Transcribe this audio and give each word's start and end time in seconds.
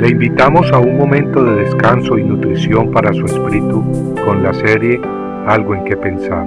Le 0.00 0.08
invitamos 0.08 0.72
a 0.72 0.78
un 0.78 0.96
momento 0.96 1.44
de 1.44 1.56
descanso 1.56 2.16
y 2.16 2.24
nutrición 2.24 2.90
para 2.90 3.12
su 3.12 3.26
espíritu 3.26 3.84
con 4.24 4.42
la 4.42 4.54
serie 4.54 4.98
Algo 5.46 5.74
en 5.74 5.84
que 5.84 5.94
pensar. 5.94 6.46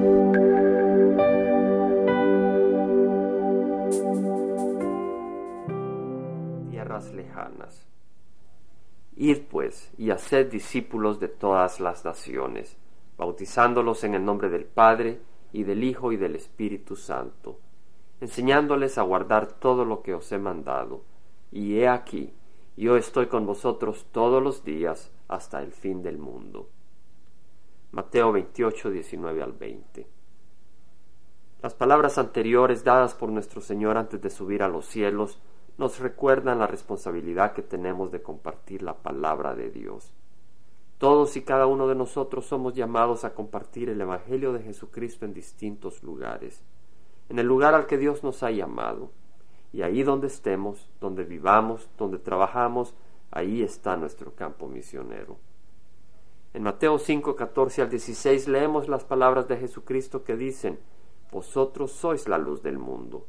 Tierras 6.71 7.13
lejanas. 7.13 7.85
Id 9.17 9.41
pues 9.51 9.91
y 9.99 10.09
haced 10.09 10.49
discípulos 10.49 11.19
de 11.19 11.27
todas 11.27 11.79
las 11.79 12.03
naciones, 12.03 12.75
bautizándolos 13.19 14.03
en 14.03 14.15
el 14.15 14.25
nombre 14.25 14.49
del 14.49 14.65
Padre, 14.65 15.19
y 15.51 15.61
del 15.61 15.83
Hijo 15.83 16.11
y 16.11 16.17
del 16.17 16.35
Espíritu 16.35 16.95
Santo, 16.95 17.59
enseñándoles 18.19 18.97
a 18.97 19.03
guardar 19.03 19.45
todo 19.45 19.85
lo 19.85 20.01
que 20.01 20.15
os 20.15 20.31
he 20.31 20.39
mandado. 20.39 21.03
Y 21.51 21.77
he 21.77 21.87
aquí, 21.87 22.33
yo 22.75 22.97
estoy 22.97 23.27
con 23.27 23.45
vosotros 23.45 24.07
todos 24.11 24.41
los 24.41 24.63
días 24.63 25.11
hasta 25.27 25.61
el 25.61 25.71
fin 25.71 26.01
del 26.01 26.17
mundo. 26.17 26.69
Mateo 27.91 28.31
28, 28.31 28.89
19 28.89 29.43
al 29.43 29.53
20. 29.53 30.07
Las 31.61 31.75
palabras 31.75 32.17
anteriores 32.17 32.83
dadas 32.83 33.13
por 33.13 33.29
nuestro 33.29 33.61
Señor 33.61 33.97
antes 33.97 34.21
de 34.21 34.29
subir 34.29 34.63
a 34.63 34.67
los 34.67 34.85
cielos 34.85 35.39
nos 35.77 35.99
recuerdan 35.99 36.59
la 36.59 36.67
responsabilidad 36.67 37.53
que 37.53 37.61
tenemos 37.61 38.11
de 38.11 38.21
compartir 38.21 38.81
la 38.81 38.95
palabra 38.95 39.55
de 39.55 39.69
Dios. 39.69 40.11
Todos 40.97 41.35
y 41.37 41.41
cada 41.41 41.67
uno 41.67 41.87
de 41.87 41.95
nosotros 41.95 42.45
somos 42.45 42.73
llamados 42.73 43.23
a 43.23 43.33
compartir 43.33 43.89
el 43.89 44.01
Evangelio 44.01 44.53
de 44.53 44.63
Jesucristo 44.63 45.25
en 45.25 45.33
distintos 45.33 46.01
lugares, 46.03 46.63
en 47.29 47.39
el 47.39 47.45
lugar 47.45 47.73
al 47.73 47.85
que 47.85 47.97
Dios 47.97 48.23
nos 48.23 48.43
ha 48.43 48.51
llamado. 48.51 49.11
Y 49.73 49.81
ahí 49.81 50.03
donde 50.03 50.27
estemos, 50.27 50.89
donde 51.01 51.25
vivamos, 51.25 51.89
donde 51.97 52.19
trabajamos, 52.19 52.93
ahí 53.31 53.61
está 53.61 53.97
nuestro 53.97 54.33
campo 54.33 54.67
misionero. 54.69 55.37
En 56.53 56.63
Mateo 56.63 56.97
5, 56.99 57.35
14 57.35 57.81
al 57.81 57.89
16 57.89 58.47
leemos 58.47 58.87
las 58.87 59.03
palabras 59.03 59.49
de 59.49 59.57
Jesucristo 59.57 60.23
que 60.23 60.37
dicen, 60.37 60.79
Vosotros 61.31 61.91
sois 61.91 62.27
la 62.29 62.37
luz 62.37 62.61
del 62.61 62.77
mundo. 62.77 63.25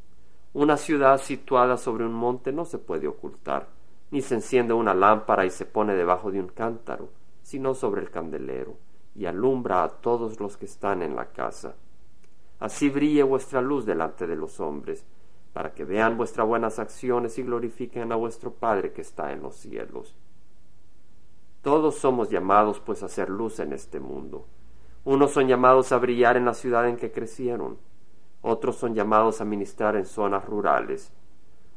Una 0.53 0.77
ciudad 0.77 1.20
situada 1.20 1.78
sobre 1.78 2.05
un 2.05 2.12
monte 2.12 2.53
no 2.53 2.67
se 2.67 2.78
puede 2.78 3.09
ocultar, 3.09 3.69
ni 4.11 4.20
se 4.20 4.34
enciende 4.34 4.75
una 4.75 4.95
lámpara 4.95 5.47
y 5.47 5.50
se 5.50 5.65
pone 5.65 5.95
debajo 5.95 6.31
de 6.31 6.39
un 6.39 6.48
cántaro 6.48 7.09
sino 7.45 7.75
sobre 7.75 8.00
el 8.00 8.11
candelero, 8.11 8.78
y 9.15 9.27
alumbra 9.27 9.84
a 9.84 9.89
todos 9.89 10.41
los 10.41 10.56
que 10.56 10.65
están 10.65 11.03
en 11.03 11.15
la 11.15 11.27
casa. 11.27 11.77
Así 12.59 12.89
brille 12.89 13.22
vuestra 13.22 13.61
luz 13.61 13.84
delante 13.84 14.27
de 14.27 14.34
los 14.34 14.59
hombres, 14.61 15.05
para 15.55 15.72
que 15.72 15.84
vean 15.84 16.19
vuestras 16.19 16.47
buenas 16.47 16.78
acciones 16.78 17.38
y 17.38 17.42
glorifiquen 17.42 18.12
a 18.12 18.16
vuestro 18.16 18.52
Padre 18.52 18.92
que 18.92 19.00
está 19.00 19.33
en 19.33 19.41
los 19.41 19.55
cielos. 19.55 20.14
Todos 21.62 21.94
somos 21.94 22.28
llamados 22.28 22.80
pues 22.80 23.02
a 23.02 23.08
ser 23.08 23.30
luz 23.30 23.60
en 23.60 23.72
este 23.72 24.00
mundo. 24.00 24.44
Unos 25.05 25.30
son 25.30 25.48
llamados 25.48 25.92
a 25.92 25.98
brillar 25.98 26.36
en 26.36 26.44
la 26.44 26.52
ciudad 26.52 26.86
en 26.86 26.97
que 26.97 27.10
crecieron, 27.10 27.78
otros 28.42 28.77
son 28.77 28.94
llamados 28.94 29.41
a 29.41 29.47
ministrar 29.47 29.97
en 29.97 30.05
zonas 30.05 30.44
rurales, 30.44 31.10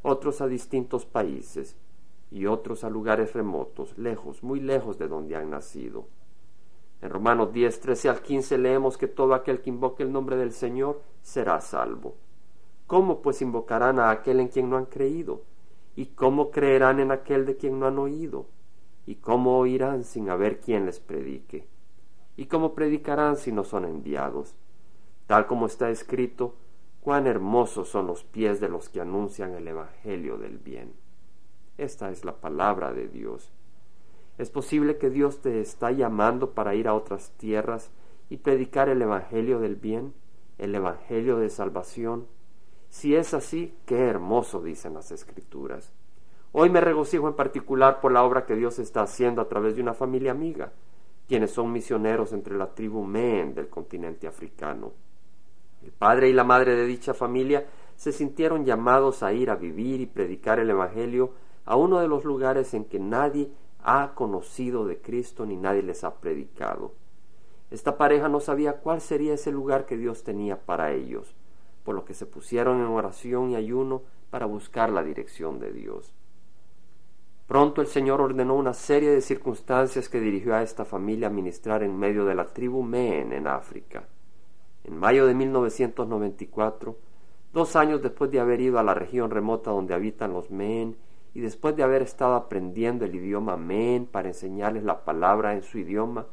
otros 0.01 0.41
a 0.41 0.47
distintos 0.47 1.05
países, 1.05 1.77
y 2.31 2.45
otros 2.45 2.83
a 2.83 2.89
lugares 2.89 3.33
remotos, 3.33 3.97
lejos, 3.97 4.43
muy 4.43 4.59
lejos 4.59 4.97
de 4.97 5.07
donde 5.07 5.35
han 5.35 5.49
nacido. 5.49 6.07
En 7.01 7.09
Romanos 7.09 7.53
10, 7.53 7.79
13 7.79 8.09
al 8.09 8.21
15 8.21 8.57
leemos 8.57 8.97
que 8.97 9.07
todo 9.07 9.33
aquel 9.33 9.61
que 9.61 9.69
invoque 9.69 10.03
el 10.03 10.11
nombre 10.11 10.35
del 10.35 10.51
Señor 10.51 11.01
será 11.21 11.61
salvo. 11.61 12.15
¿Cómo 12.87 13.21
pues 13.21 13.41
invocarán 13.41 13.99
a 13.99 14.09
aquel 14.09 14.39
en 14.39 14.47
quien 14.47 14.69
no 14.69 14.77
han 14.77 14.85
creído? 14.85 15.43
¿Y 15.95 16.07
cómo 16.07 16.51
creerán 16.51 16.99
en 16.99 17.11
aquel 17.11 17.45
de 17.45 17.57
quien 17.57 17.79
no 17.79 17.87
han 17.87 17.99
oído? 17.99 18.47
¿Y 19.05 19.15
cómo 19.15 19.57
oirán 19.57 20.03
sin 20.03 20.29
haber 20.29 20.59
quien 20.61 20.85
les 20.85 20.99
predique? 20.99 21.67
¿Y 22.37 22.45
cómo 22.45 22.73
predicarán 22.73 23.35
si 23.35 23.51
no 23.51 23.63
son 23.63 23.83
enviados? 23.83 24.55
Tal 25.25 25.47
como 25.47 25.65
está 25.65 25.89
escrito, 25.89 26.55
cuán 27.01 27.27
hermosos 27.27 27.89
son 27.89 28.07
los 28.07 28.23
pies 28.23 28.61
de 28.61 28.69
los 28.69 28.89
que 28.89 29.01
anuncian 29.01 29.53
el 29.53 29.67
Evangelio 29.67 30.37
del 30.37 30.57
bien. 30.57 30.93
Esta 31.77 32.09
es 32.09 32.23
la 32.23 32.37
palabra 32.37 32.93
de 32.93 33.07
Dios. 33.07 33.51
Es 34.37 34.49
posible 34.49 34.97
que 34.97 35.09
Dios 35.09 35.41
te 35.41 35.59
está 35.59 35.91
llamando 35.91 36.51
para 36.51 36.75
ir 36.75 36.87
a 36.87 36.93
otras 36.93 37.31
tierras 37.37 37.91
y 38.29 38.37
predicar 38.37 38.87
el 38.87 39.01
Evangelio 39.01 39.59
del 39.59 39.75
bien, 39.75 40.13
el 40.57 40.75
Evangelio 40.75 41.37
de 41.37 41.49
salvación. 41.49 42.27
Si 42.97 43.15
es 43.15 43.35
así, 43.35 43.75
qué 43.85 44.07
hermoso 44.07 44.59
dicen 44.59 44.95
las 44.95 45.11
Escrituras. 45.11 45.93
Hoy 46.51 46.71
me 46.71 46.81
regocijo 46.81 47.27
en 47.27 47.35
particular 47.35 48.01
por 48.01 48.11
la 48.11 48.23
obra 48.23 48.47
que 48.47 48.55
Dios 48.55 48.79
está 48.79 49.03
haciendo 49.03 49.39
a 49.39 49.47
través 49.47 49.75
de 49.75 49.83
una 49.83 49.93
familia 49.93 50.31
amiga, 50.31 50.71
quienes 51.27 51.51
son 51.51 51.71
misioneros 51.71 52.33
entre 52.33 52.57
la 52.57 52.73
tribu 52.73 53.03
Men 53.03 53.53
del 53.53 53.69
continente 53.69 54.25
africano. 54.25 54.93
El 55.83 55.91
padre 55.91 56.29
y 56.29 56.33
la 56.33 56.43
madre 56.43 56.75
de 56.75 56.87
dicha 56.87 57.13
familia 57.13 57.67
se 57.95 58.11
sintieron 58.11 58.65
llamados 58.65 59.21
a 59.21 59.31
ir 59.31 59.51
a 59.51 59.55
vivir 59.55 60.01
y 60.01 60.07
predicar 60.07 60.57
el 60.57 60.71
Evangelio 60.71 61.33
a 61.65 61.75
uno 61.75 61.99
de 61.99 62.07
los 62.07 62.25
lugares 62.25 62.73
en 62.73 62.85
que 62.85 62.97
nadie 62.97 63.51
ha 63.83 64.15
conocido 64.15 64.87
de 64.87 64.97
Cristo 64.97 65.45
ni 65.45 65.55
nadie 65.55 65.83
les 65.83 66.03
ha 66.03 66.15
predicado. 66.15 66.93
Esta 67.69 67.95
pareja 67.95 68.27
no 68.27 68.39
sabía 68.39 68.77
cuál 68.77 69.01
sería 69.01 69.35
ese 69.35 69.51
lugar 69.51 69.85
que 69.85 69.97
Dios 69.97 70.23
tenía 70.23 70.65
para 70.65 70.93
ellos, 70.93 71.35
por 71.87 71.95
lo 71.95 72.03
que 72.03 72.13
se 72.13 72.25
pusieron 72.25 72.81
en 72.81 72.87
oración 72.87 73.51
y 73.51 73.55
ayuno 73.55 74.01
para 74.29 74.45
buscar 74.45 74.89
la 74.89 75.05
dirección 75.05 75.57
de 75.57 75.71
Dios. 75.71 76.13
Pronto 77.47 77.79
el 77.79 77.87
Señor 77.87 78.19
ordenó 78.19 78.55
una 78.55 78.73
serie 78.73 79.09
de 79.09 79.21
circunstancias 79.21 80.09
que 80.09 80.19
dirigió 80.19 80.53
a 80.53 80.63
esta 80.63 80.83
familia 80.83 81.27
a 81.27 81.29
ministrar 81.29 81.83
en 81.83 81.97
medio 81.97 82.25
de 82.25 82.35
la 82.35 82.47
tribu 82.47 82.83
Meen 82.83 83.31
en 83.31 83.47
África. 83.47 84.03
En 84.83 84.97
mayo 84.97 85.25
de 85.25 85.33
1994, 85.33 86.97
dos 87.53 87.77
años 87.77 88.01
después 88.01 88.31
de 88.31 88.41
haber 88.41 88.59
ido 88.59 88.79
a 88.79 88.83
la 88.83 88.93
región 88.93 89.31
remota 89.31 89.71
donde 89.71 89.93
habitan 89.93 90.33
los 90.33 90.51
Meen 90.51 90.97
y 91.33 91.39
después 91.39 91.77
de 91.77 91.83
haber 91.83 92.01
estado 92.01 92.35
aprendiendo 92.35 93.05
el 93.05 93.15
idioma 93.15 93.55
Men 93.55 94.07
para 94.07 94.27
enseñarles 94.27 94.83
la 94.83 95.05
palabra 95.05 95.53
en 95.53 95.63
su 95.63 95.77
idioma, 95.77 96.25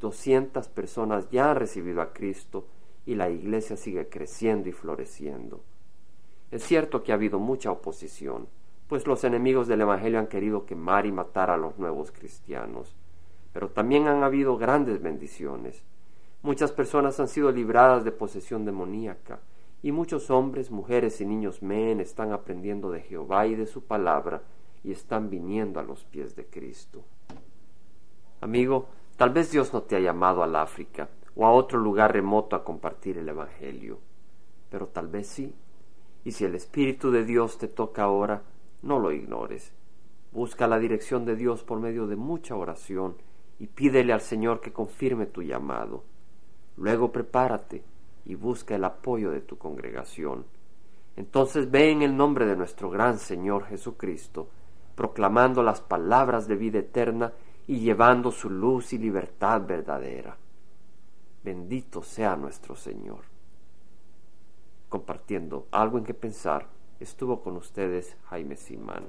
doscientas 0.00 0.68
personas 0.68 1.30
ya 1.30 1.52
han 1.52 1.58
recibido 1.58 2.02
a 2.02 2.12
Cristo 2.12 2.66
y 3.06 3.14
la 3.14 3.30
iglesia 3.30 3.76
sigue 3.76 4.08
creciendo 4.08 4.68
y 4.68 4.72
floreciendo. 4.72 5.62
Es 6.50 6.64
cierto 6.64 7.02
que 7.02 7.12
ha 7.12 7.14
habido 7.14 7.38
mucha 7.38 7.70
oposición, 7.70 8.48
pues 8.88 9.06
los 9.06 9.24
enemigos 9.24 9.68
del 9.68 9.80
Evangelio 9.80 10.18
han 10.18 10.26
querido 10.26 10.66
quemar 10.66 11.06
y 11.06 11.12
matar 11.12 11.50
a 11.50 11.56
los 11.56 11.78
nuevos 11.78 12.10
cristianos, 12.10 12.94
pero 13.52 13.70
también 13.70 14.08
han 14.08 14.22
habido 14.22 14.56
grandes 14.58 15.00
bendiciones. 15.00 15.82
Muchas 16.42 16.72
personas 16.72 17.18
han 17.20 17.28
sido 17.28 17.50
libradas 17.50 18.04
de 18.04 18.12
posesión 18.12 18.64
demoníaca, 18.64 19.40
y 19.82 19.92
muchos 19.92 20.30
hombres, 20.30 20.70
mujeres 20.70 21.20
y 21.20 21.26
niños 21.26 21.62
men 21.62 22.00
están 22.00 22.32
aprendiendo 22.32 22.90
de 22.90 23.02
Jehová 23.02 23.46
y 23.46 23.54
de 23.54 23.66
su 23.66 23.84
palabra 23.84 24.42
y 24.82 24.90
están 24.90 25.30
viniendo 25.30 25.78
a 25.78 25.84
los 25.84 26.04
pies 26.04 26.34
de 26.34 26.46
Cristo. 26.46 27.04
Amigo, 28.40 28.88
tal 29.16 29.30
vez 29.30 29.50
Dios 29.50 29.72
no 29.72 29.82
te 29.82 29.96
ha 29.96 30.00
llamado 30.00 30.42
al 30.42 30.56
África 30.56 31.08
o 31.36 31.46
a 31.46 31.52
otro 31.52 31.78
lugar 31.78 32.14
remoto 32.14 32.56
a 32.56 32.64
compartir 32.64 33.18
el 33.18 33.28
Evangelio, 33.28 33.98
pero 34.70 34.88
tal 34.88 35.08
vez 35.08 35.28
sí. 35.28 35.54
Y 36.24 36.32
si 36.32 36.44
el 36.44 36.54
Espíritu 36.54 37.10
de 37.10 37.24
Dios 37.24 37.58
te 37.58 37.68
toca 37.68 38.02
ahora, 38.02 38.42
no 38.82 38.98
lo 38.98 39.12
ignores. 39.12 39.72
Busca 40.32 40.66
la 40.66 40.78
dirección 40.78 41.24
de 41.24 41.36
Dios 41.36 41.62
por 41.62 41.78
medio 41.78 42.06
de 42.06 42.16
mucha 42.16 42.56
oración 42.56 43.16
y 43.58 43.68
pídele 43.68 44.12
al 44.12 44.22
Señor 44.22 44.60
que 44.60 44.72
confirme 44.72 45.26
tu 45.26 45.42
llamado. 45.42 46.04
Luego 46.76 47.12
prepárate 47.12 47.84
y 48.24 48.34
busca 48.34 48.74
el 48.74 48.84
apoyo 48.84 49.30
de 49.30 49.40
tu 49.40 49.56
congregación. 49.56 50.46
Entonces 51.16 51.70
ve 51.70 51.90
en 51.90 52.02
el 52.02 52.16
nombre 52.16 52.46
de 52.46 52.56
nuestro 52.56 52.90
gran 52.90 53.18
Señor 53.18 53.66
Jesucristo, 53.66 54.48
proclamando 54.94 55.62
las 55.62 55.80
palabras 55.80 56.48
de 56.48 56.56
vida 56.56 56.78
eterna 56.78 57.32
y 57.66 57.80
llevando 57.80 58.30
su 58.30 58.50
luz 58.50 58.92
y 58.92 58.98
libertad 58.98 59.62
verdadera. 59.66 60.36
Bendito 61.46 62.02
sea 62.02 62.34
nuestro 62.34 62.74
Señor. 62.74 63.20
Compartiendo 64.88 65.68
algo 65.70 65.96
en 65.96 66.02
que 66.02 66.12
pensar, 66.12 66.66
estuvo 66.98 67.40
con 67.40 67.56
ustedes 67.56 68.16
Jaime 68.24 68.56
Simán. 68.56 69.04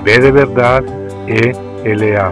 B 0.04 0.20
de 0.20 0.32
verdad 0.32 0.84
E 1.28 1.54
L 1.84 2.18
A, 2.18 2.32